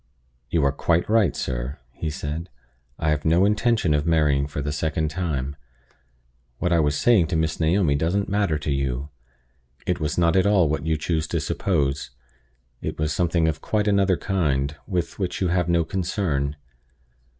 "You 0.49 0.65
are 0.65 0.71
quite 0.71 1.07
right, 1.07 1.35
sir," 1.35 1.77
he 1.91 2.09
said. 2.09 2.49
"I 2.97 3.11
have 3.11 3.23
no 3.23 3.45
intention 3.45 3.93
of 3.93 4.07
marrying 4.07 4.47
for 4.47 4.59
the 4.59 4.71
second 4.71 5.11
time. 5.11 5.55
What 6.57 6.73
I 6.73 6.79
was 6.79 6.97
saying 6.97 7.27
to 7.27 7.35
Miss 7.35 7.59
Naomi 7.59 7.93
doesn't 7.93 8.27
matter 8.27 8.57
to 8.57 8.71
you. 8.71 9.09
It 9.85 9.99
was 9.99 10.17
not 10.17 10.35
at 10.35 10.47
all 10.47 10.67
what 10.67 10.87
you 10.87 10.97
choose 10.97 11.27
to 11.27 11.39
suppose; 11.39 12.09
it 12.81 12.97
was 12.97 13.13
something 13.13 13.47
of 13.47 13.61
quite 13.61 13.87
another 13.87 14.17
kind, 14.17 14.75
with 14.87 15.19
which 15.19 15.39
you 15.39 15.49
have 15.49 15.69
no 15.69 15.83
concern. 15.83 16.55